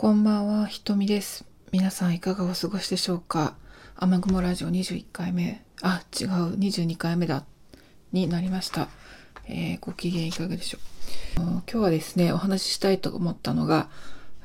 [0.00, 1.44] こんばんは、ひとみです。
[1.72, 3.56] 皆さんいかがお過ごしでしょうか？
[3.96, 7.44] 雨雲ラジオ21回目、あ、違う、22回目だ、
[8.12, 8.90] になりました。
[9.48, 10.78] えーご機嫌いかがでしょ
[11.38, 11.40] う？
[11.40, 13.88] 今日はですね、お話ししたいと思ったのが、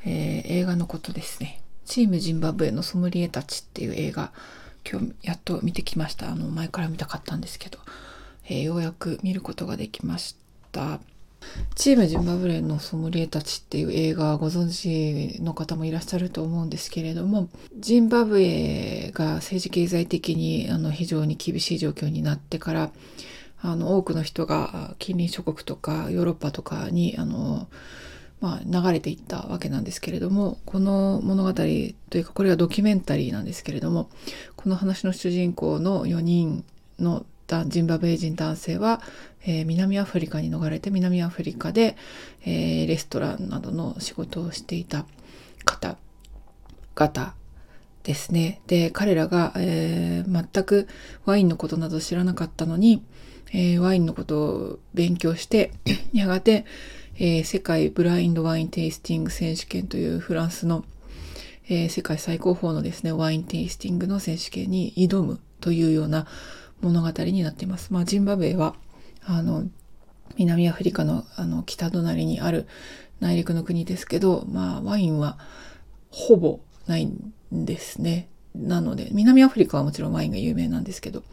[0.04, 1.62] えー映画のことですね。
[1.86, 4.32] チームジンバブエのソムリエたちっていう映画、
[4.92, 6.32] 今日やっと見てきました。
[6.32, 7.78] あの、前から見たかったんですけど、
[8.50, 10.36] えーようやく見ることができまし
[10.72, 11.00] た。
[11.76, 22.92] チームジンバブエのソムリエたちっていう映画ご存知の方もいらっしゃると思うんですけれどもジンバブエが政治経済的にあの非常に厳しい状況になってから
[23.62, 27.68] あの多くの人が近隣諸国とかヨーロッパとかにあの、
[28.42, 34.10] まあ、流れていったわけなんですけれどもこの物語というかこれはドキュメンタリーなんですけれども
[34.58, 36.66] この話の主人公の4人
[37.00, 37.26] の
[37.68, 39.02] ジンバブエ人男性は、
[39.46, 41.96] えー南アフリカに逃れて南アフリカで、
[42.46, 45.06] えーレストランなどの仕事をしていた
[45.66, 47.36] 方々
[48.04, 48.62] ですね。
[48.68, 50.88] で彼らが、えー全く
[51.26, 53.04] ワインのことなど知らなかったのに、
[53.54, 55.72] えワインのことを勉強して
[56.14, 56.66] やがて、
[57.20, 60.86] え世界ブラインドワインテイスティング選手権というフランスの
[61.70, 66.28] え世界最高峰のですね、ワインテイスティングの選手権に挑むというような
[66.82, 67.94] 物語になっています。
[67.94, 68.76] まあ、ジンバブエは、
[69.24, 69.66] あの、
[70.38, 72.68] 南アフリカのあの北隣にある
[73.20, 75.38] 内陸の国ですけど、まあ、ワインは
[76.10, 78.28] ほぼないんですね。
[78.56, 81.24] なので、南アフリカはもちろんワインが有名なんですけど、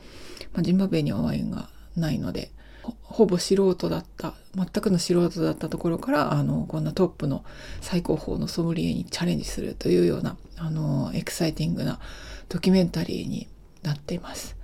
[0.52, 2.50] まあ、ジンバブエにはワインがないので、
[3.02, 7.44] ほぼ素人だった、全くの素人だったところから、あの、こんなトップの
[7.80, 12.00] 最高峰のソムリエにチャレンジするというような、あの、エキサイティングな
[12.48, 13.48] ドキュメンタリーに
[13.82, 14.56] なっています。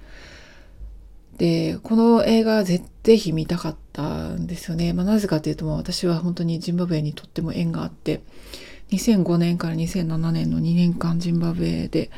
[1.39, 4.93] で、この映画ぜぜひ見たかったんですよね。
[4.93, 8.23] まあ、なぜかというと、私は本当にジンバブエにとっても縁があって、
[8.91, 12.11] 2005年から2007年の2年間ジンバブエで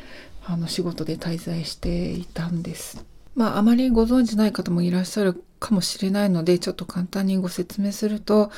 [0.44, 3.04] あの仕事で滞在していたんです。
[3.34, 8.50] まああまりご存知ない方もいらっしゃるかもしれないのでちょっと簡単にご説明すると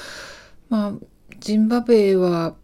[0.69, 0.93] まあ
[1.38, 2.54] ジンバブエは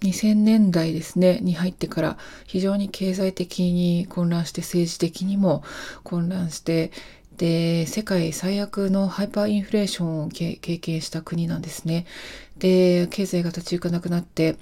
[0.00, 5.62] 2000年代ですねに入ってから非常に経済的に混乱して政治的にも
[6.04, 6.92] 混乱して
[7.36, 12.04] で世界最悪のハイパーインフレーションを経験した国なんですね。
[12.58, 14.56] で経済が立ち行かなくなって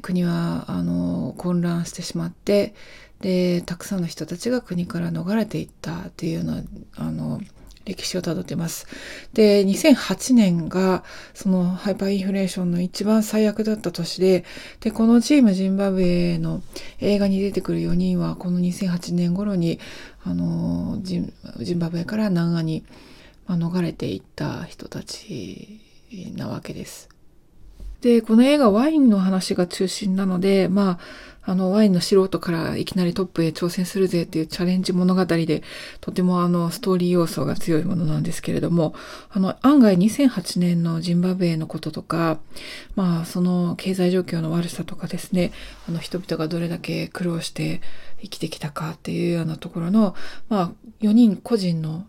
[0.00, 2.74] 国はあの混乱してしまって
[3.20, 6.62] でたくさんの人たちが国から逃れていったっていうような
[6.96, 7.40] あの
[7.86, 8.86] 歴史をたどっています。
[9.32, 14.44] で、2008年がそのハイパーインフレーションの一番最悪だった年で、
[14.80, 16.62] で、このチームジンバブエの
[17.00, 19.78] 映画に出てくる4人はこの2008年頃に
[20.24, 22.84] あのジンジンバブエから南アに、
[23.48, 25.80] 逃れていった人たち
[26.34, 27.08] なわけです。
[28.00, 30.98] で、この映画ワインの話が中心なので、まあ、
[31.46, 35.62] あの、ワインの素人からいきなりトップへ挑戦するぜっていうチャレンジ物語で、
[36.00, 38.94] とてもあの、ストーリー要素が強いものなんですけれども、
[39.30, 42.40] あの、案外2008年のジンバブエのこととか、
[42.96, 45.52] まあ、その経済状況の悪さとかですね、
[45.88, 47.80] あの、人々がどれだけ苦労して
[48.20, 50.16] 生きてきたかっていうようなところの、
[50.48, 50.70] まあ、
[51.00, 52.04] 4人個人の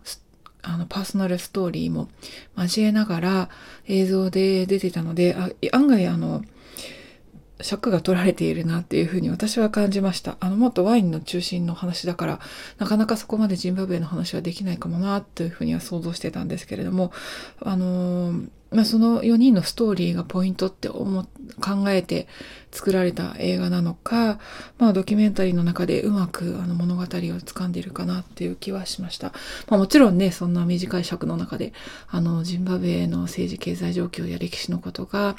[0.62, 2.08] あの、パーソナルストーリーも
[2.56, 3.48] 交えながら
[3.86, 6.42] 映像で出てたので、あ案外あの、
[7.60, 10.36] 尺が取られているなっていうふうに私は感じました。
[10.40, 12.40] あの、もっとワインの中心の話だから、
[12.78, 17.12] なかなかそこまでジンバブエの話はできないかもなというふうには想像してたんですけれども、
[17.60, 21.24] あのーまあ、その4人のストーリーがポイントって思
[21.60, 22.28] 考えて
[22.70, 24.38] 作られた映画なのか、
[24.78, 29.32] まあ、ドキュメンタリーの中でうまくあの物語を掴んでいるかなっていう気はしました。
[29.68, 31.72] まあ、もちろんね、そんな短い尺の中で、
[32.08, 35.36] あの、ジンバブエの政治経済状況や歴史のことが、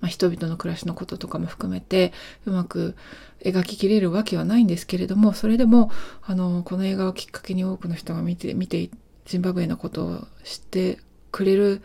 [0.00, 2.12] まあ、人々の暮らしのこととかも含めて、
[2.44, 2.96] うまく
[3.44, 8.90] 描ききれるわけはないんですけれども、それでも、あの、この映画をきっかけに多くの人が見て、見て、
[9.24, 10.98] ジンバブエのことを知って
[11.30, 11.80] くれる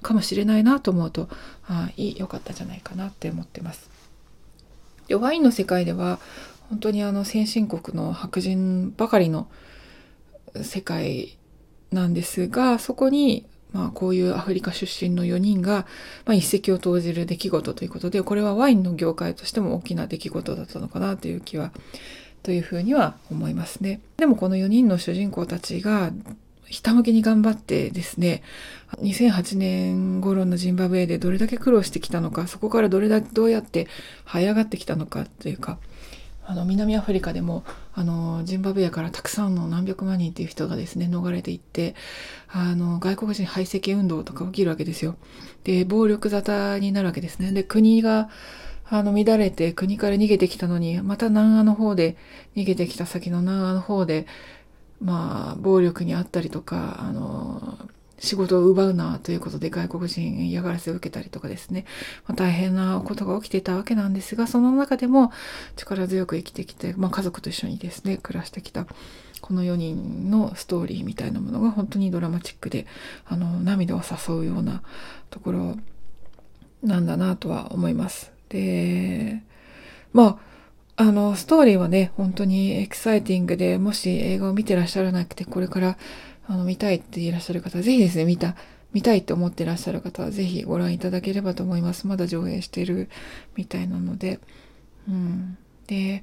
[0.00, 1.28] かもしれないなと思うと、
[1.68, 3.90] あいい、良かったじゃないかなって思ってます。
[5.10, 6.20] でワインの世界では
[6.68, 9.48] 本当にあの先進国の白人ばかりの
[10.62, 11.36] 世界
[11.90, 15.86] なんですがそこにまあこういうアフリカ出身の4人が、
[16.26, 21.72] まあ、一石を投じる出来事ということでこれはワインの業界としても大きな出来事だったのかなという気は
[22.44, 24.00] というふうには思いますね。
[24.16, 26.12] でもこの4人の主人公たちが
[26.70, 28.42] ひたむきに頑張ってですね、
[29.02, 33.88] 2008年頃のジンバブエでどれだけ苦労してきたのか、そこからどれだけどうやって
[34.24, 35.78] 這い上がってきたのかというか、
[36.46, 41.94] あの南アフリカでもあのジンバブエからたくさんの何百万人っていう人がですね逃れていって
[42.48, 45.16] あの外国人排斥運動とか起きるわけですよ。
[45.64, 47.52] で暴力沙汰になるわけですね。
[47.52, 48.30] で国が
[48.92, 52.16] あの、乱れて国から逃げてきたのに、また南アの方で、
[52.56, 54.26] 逃げてきた先の南アの方で、
[55.00, 57.78] まあ、暴力にあったりとか、あの、
[58.18, 61.86] 仕事を奪うなということで外国人嫌がらせを受けたりとかですね、
[62.26, 65.32] まあ、大変なことが起きていたわけなんですが、その中でも
[65.76, 68.86] 力強く生きてきて、まあ、家族と一緒にですね、暮らしてきた
[69.40, 72.86] この4人のストーリーみたいなものが本当にドラマチックで、
[73.24, 74.82] あの、涙を誘うような
[75.30, 75.76] ところ
[76.82, 78.32] なんだなとは思います。
[78.50, 79.42] で、
[80.12, 80.49] まあ、
[81.00, 85.96] あの、ストーリーはね、本当にエキサイティングで、もし映画を見てらっしゃらなくて、これから
[86.46, 88.54] あの見たいっていらっしゃる方は、ぜひですね、見た、
[88.92, 92.06] 見たいって思ってらっしゃる方は、ぜひご覧いただければと思います。
[92.06, 93.08] まだ上映してる
[93.56, 94.40] みたいなので。
[95.08, 95.56] うん。
[95.90, 96.22] で、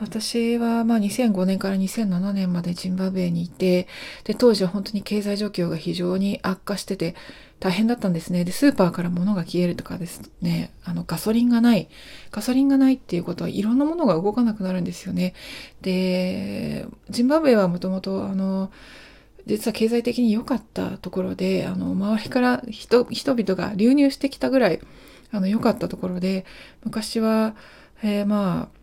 [0.00, 3.86] 私はまあ2005年から2007年までジンバブエにいて、
[4.24, 7.14] で、当時は本当に経済状況が非常に悪化してて、
[7.60, 8.44] 大変だったんですね。
[8.44, 11.88] で、スーパーから物が消えるとかですね、あの、ガソリンがない。
[12.32, 15.34] ガソリンがないっていうことはいろんなものが動かなくなるんですよね。
[15.82, 18.72] で、ジンバブエはもともと、あの、
[19.46, 24.80] 実は経済的に良かったところで、あの、周りから人、人々が流入してきたぐらい、
[25.30, 26.46] あの、良かったところで、
[26.82, 27.54] 昔は、
[28.02, 28.81] えー、まあ、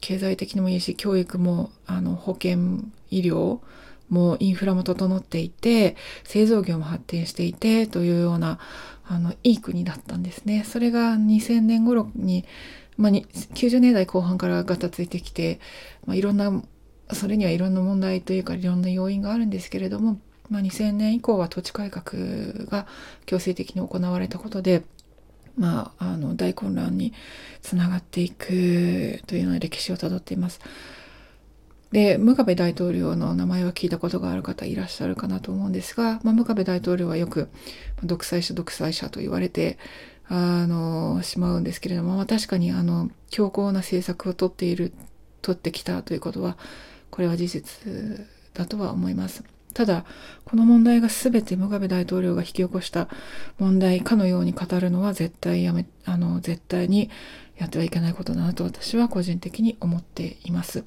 [0.00, 3.60] 経済的にもいいし、教育も、あの、保健、医療
[4.08, 8.58] もインフラも整っていて、製造業も発展していて、というような、
[9.06, 10.64] あの、いい国だったんですね。
[10.64, 12.44] それが2000年頃に、
[12.96, 15.60] まあ、90年代後半からガタついてきて、
[16.06, 16.62] まあ、いろんな、
[17.12, 22.86] それにはいろんな問題というか、いろんな要因があるんですけれども、まあ、2000年以降は土地改革が
[23.26, 24.82] 強制的に行われたことで、
[25.60, 27.12] まあ、あの大混乱に
[27.60, 30.60] つながっていくというような歴史をたどっています。
[31.92, 37.50] で、ムガベ大統領の名前は聞いたことがある方いらっしゃるかなと思うんですが、まあ、ムガベ大統領はよく
[38.02, 39.76] 独裁者独裁者と言われて
[40.28, 44.94] あのしまうんですけれども、まあ、確かにあの強硬な政策をとっている
[45.42, 46.56] 取ってきたということは
[47.10, 49.44] これは事実だとは思います。
[49.72, 50.04] ただ、
[50.44, 53.08] この問題が全てムガベ大統領が引き起こした
[53.58, 57.10] 問題かのように語るのは絶対やめ、あの、絶対に
[57.60, 60.82] やってはいけないことだなと私は個人的に思っています。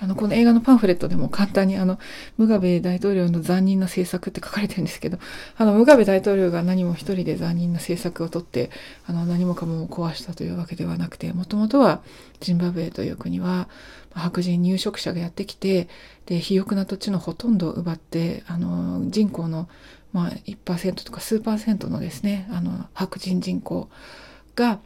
[0.00, 1.98] あの、この映画のパンフレットでも簡単にあの、
[2.38, 5.18] ムガベ大統領の残忍な政策って書かれてるんですけど、
[5.56, 8.70] あの、ムガベ大統領が何も一人で残忍な政策をとって、
[9.06, 12.00] あの、何もかも壊したというわけではなくて、もともとは
[12.40, 13.68] ジンバブエという国は、
[14.14, 15.88] 白人入植者がやってきて、
[16.26, 19.68] で、肥沃な土地のほとんどを奪って、あの、人口の、
[20.12, 23.90] まあ、1%とか数パーセントのですね、あの、白人人口
[24.54, 24.80] が、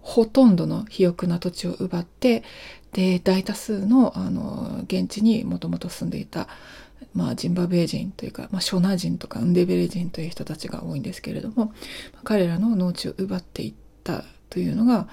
[0.00, 2.42] ほとんどの肥沃な土地を奪って、
[2.92, 6.48] で、大多数の、あの、現地にもともと住んでいた、
[7.14, 11.72] まあ、ジンバブエ人というか、まあ、ショナ人とかウンデベレ人という人たちが多いんですけれども、
[12.24, 13.74] 彼らの農地を奪っていっ
[14.04, 15.08] たというのが、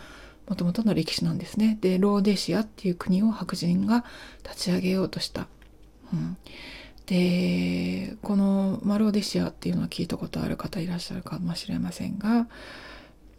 [0.47, 1.77] もともとの歴史なんですね。
[1.81, 4.05] で、ローデシアっていう国を白人が
[4.43, 5.47] 立ち上げようとした。
[6.13, 6.37] うん、
[7.05, 12.47] で、この、まあ、ローデシアっていうのは聞いたことある方いらっしゃるかもしれませんが、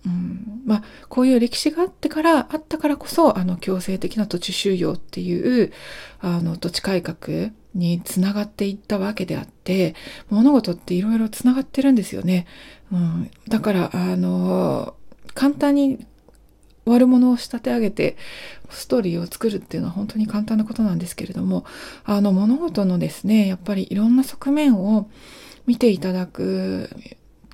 [0.07, 5.73] うん、まあこういう歴史があってからあったからこそあの強制的な土地収用っていう
[6.21, 9.95] あの土地改革につながっていったわけであって
[10.31, 12.47] 物事っていろいろつながってるんですよね。
[12.93, 14.95] うん、だからあの
[15.35, 16.07] 簡単に
[16.89, 18.17] 悪者を仕立て上げて
[18.71, 21.65] ストーリーを作るっていうのは本当に簡単なことなんですけれども
[22.05, 25.11] あの物事のですねやっぱりいろんな側面を
[25.67, 26.89] 見ていただく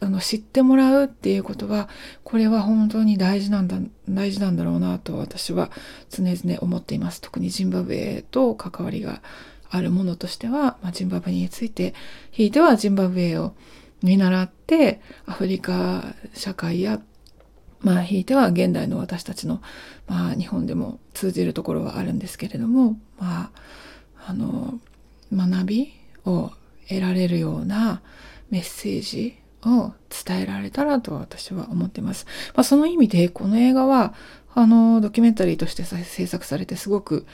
[0.04, 1.88] あの知ってもらうっていうことは
[2.24, 5.70] これは本当に大事なんだ大事なんだろうなと私は
[6.10, 7.22] 常々思っています。
[7.22, 9.22] 特にジンバブエと関わりが
[9.70, 11.94] あるものとしては、まあ、ジンバブエについて
[12.30, 13.54] ひいてはジンバブエを
[14.02, 17.00] 見習ってアフリカ社会や
[17.80, 19.60] まあ、ひいては現代の私たちの、
[20.06, 23.50] まあ、日本でも通じるところはあるんですけれども、ま
[24.16, 24.80] あ、あの、
[25.30, 25.92] 学び
[26.24, 26.50] を
[26.88, 28.00] 得られるような
[28.48, 29.94] メッセージを
[30.24, 32.26] 伝えられたらと私は思ってます。
[32.54, 34.14] まあ、その意味でこの映画は
[34.54, 37.26] あのドキュメンタリーとして制作されてすごく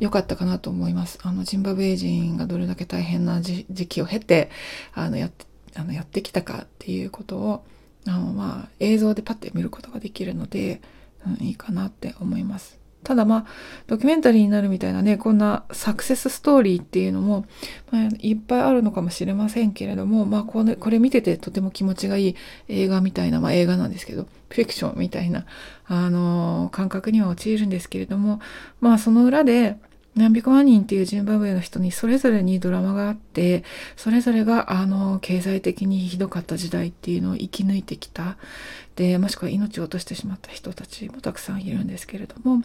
[0.00, 1.18] 良かったかなと思います。
[1.22, 4.50] あのジンバブエ人がどれだけ大変な時期を経て
[4.94, 7.64] あのやってあのやってきたかっていうことを
[8.06, 10.82] あのまあ映像でパッて見ることができるので、
[11.26, 12.81] うん、いいかなって思います。
[13.04, 13.46] ただまあ、
[13.86, 17.46] ドキュメンタリーになるみたいなね、こんなサクセスストーリーっていうのも、
[17.90, 22.36] まあ、いっぱいあるのかもしれませんけれども、まあこれ、これ見ててとても気持ちがいい
[22.68, 25.46] 映画みたいな、まあ映画なんですけど、フィクションみたいな、
[25.86, 28.40] あのー、感覚には陥るんですけれども、
[28.80, 29.76] まあその裏で、
[30.14, 33.64] 何百万人っていうジンバブエの人にそれぞれにドラマがあって
[33.96, 38.36] それぞれがあの経済的にひどかった時代っていうのを生き抜いてきた。
[38.96, 42.62] でもしくは命を落としてしまった人たちもたくさんいるんですけれども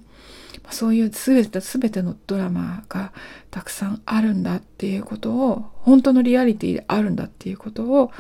[0.72, 3.14] そういう全て全てのドラマが
[3.50, 8.12] たくさんあるんだっていうことを本当のリアリティであるんだっていうことを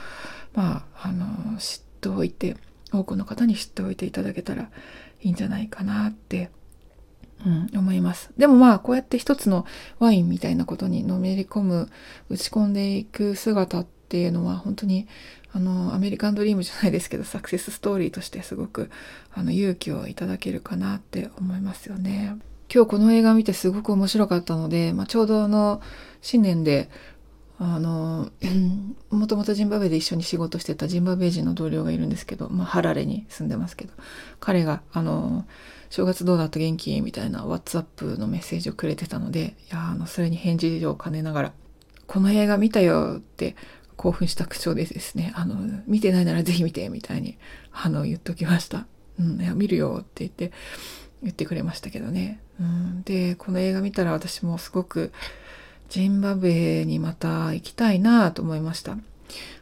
[0.53, 2.55] まああの知っておいて
[2.93, 4.69] 多くの方に知っておいていただけたら
[5.21, 6.49] いいんじゃないかなって
[7.45, 8.31] うん、思います。
[8.37, 9.65] でもまあこうやって一つの
[9.99, 11.89] ワインみたいなことにのめり込む
[12.29, 15.07] 打ち込んでいく姿っていうのは本当に
[15.53, 18.89] あのアメリカンドリームじゃないですけどサクセスストーリーとしてすごく
[19.33, 22.37] あの勇気をいただけるかなって思いますよね。
[22.73, 25.81] 今日この映画見てすごく面白かったので、まあ、ちょうどあの
[26.21, 26.89] 新年で
[27.59, 28.29] あの、
[29.27, 33.91] もともとジンバブエで一緒に仕事してたジンバブエ人の同僚がいるんですけど、まあ、ハラレに住んでますけど、
[34.39, 35.45] 彼が、あの、
[35.89, 36.59] 正月どうだった？
[36.59, 37.01] 元気？
[37.01, 41.53] みたいな WhatsApp のメッセージをくれてたので、いや、あの、それに返事を兼ねながら、
[42.05, 43.57] この映画見たよって
[43.97, 45.57] 興奮した口調でですね、あの、
[45.87, 47.37] 見てないならぜひ見て、みたいに、
[47.73, 48.87] あの、言っときました。
[49.19, 50.53] うん、いや、見るよって言って、
[51.21, 52.39] 言ってくれましたけどね。
[52.61, 55.11] うん、で、この映画見たら私もすごく、
[55.89, 58.97] ジンバブエにまた行きたいなと思いました。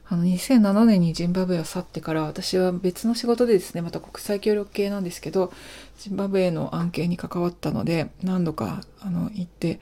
[0.07, 5.51] あの2007年にジンバブエを去ってから私は別の仕事でですねまた国際協力系なんですけど
[5.97, 9.79] ジンバブエの案件に関わったので何度かあの行って、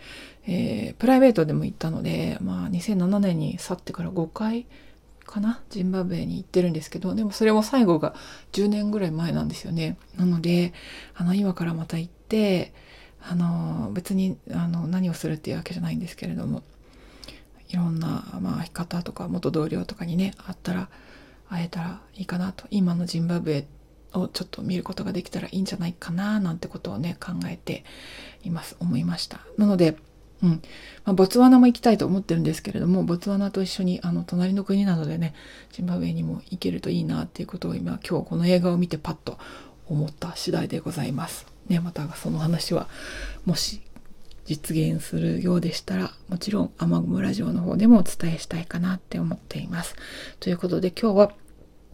[0.48, 4.66] えー、プライベートでも行ったので、まあ、2007年に去ってから5回
[5.26, 8.16] かなジンバブエに行ってるんですけどでもそれも最後が
[8.54, 9.98] 10年ぐらい前なんですよね。
[10.18, 10.74] なので
[11.16, 12.74] あの今からまた行って
[13.22, 16.62] あの別にあの何をするっていうわけじゃないんですけれども。
[17.74, 20.90] いろんな、まあ、方とか元同僚とかにね会ったら
[21.50, 22.66] 会えたらいいかなと。
[22.70, 23.68] 今のジンバブエ
[24.14, 27.84] をちょっと見ることができたらいいんじゃないかななんてことをね考えて
[28.44, 28.78] います。
[28.80, 29.42] 思いました。
[29.58, 29.98] なので
[30.44, 30.50] うん。
[31.04, 35.34] まあ、ボツワナも行きたいと思ってるんですけれどもボツワナと一緒にあの隣の国なのでね
[35.72, 39.40] ジンバブエにも行けるといいなっていうことを今今日この映画を見てパッと
[39.88, 41.48] 思った次第でございます。
[41.68, 42.88] ね、またその話は
[43.46, 43.82] もし
[44.46, 49.96] 実現するようでしたらもちろん雨雲ラジオの方でもお伝えしたいかなって思っています。
[50.40, 51.32] ということで今日は、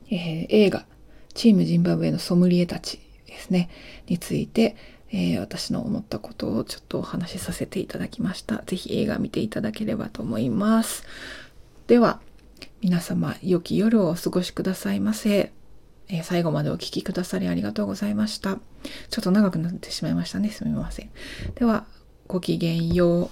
[0.09, 0.85] えー、映画
[1.33, 3.69] 「チームジンバブエのソムリエたち」ですね
[4.07, 4.75] について、
[5.11, 8.63] えー、私の思ったことをちょっとお話しさせていただきました。
[8.65, 11.03] 是非映画見ていただければと思います。
[11.87, 12.19] では
[12.81, 15.51] 皆様良き夜をお過ごしくださいませ。
[16.11, 18.57] え、最後までお聴きくださりありがとうございました。
[19.09, 20.49] ちょっと長くなってしまいましたね。
[20.49, 21.09] すみません。
[21.55, 21.85] では、
[22.31, 23.29] ごきげんよう。